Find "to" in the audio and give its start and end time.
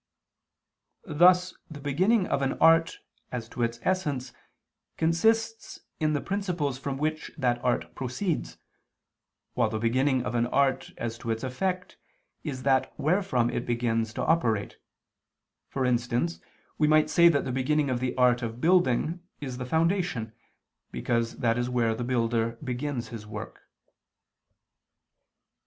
3.49-3.61, 11.19-11.29, 14.15-14.25